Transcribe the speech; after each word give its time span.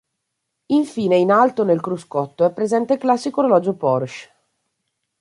Infine 0.71 1.15
in 1.17 1.29
alto 1.31 1.63
nel 1.63 1.79
cruscotto 1.79 2.43
è 2.43 2.51
presente 2.51 2.93
il 2.93 2.99
classico 2.99 3.41
orologio 3.41 3.75
Porsche. 3.75 4.29